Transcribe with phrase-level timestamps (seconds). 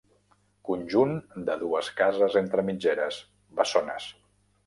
[0.69, 1.11] Conjunt
[1.49, 3.19] de dues cases entre mitgeres,
[3.61, 4.09] bessones.